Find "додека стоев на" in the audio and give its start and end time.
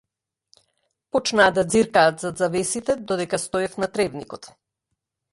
3.11-3.91